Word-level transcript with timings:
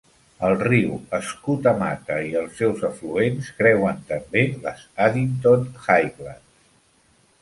El 0.45 0.53
riu 0.61 0.95
Skootamatta 1.31 2.17
i 2.29 2.33
els 2.41 2.57
seus 2.61 2.81
afluents 2.89 3.51
creuen 3.59 4.01
també 4.13 4.47
les 4.65 4.83
Addington 5.09 5.69
Highlands. 5.85 6.69